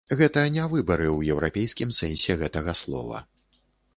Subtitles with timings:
[0.19, 3.21] Гэта не выбары ў еўрапейскім сэнсе гэтага слова.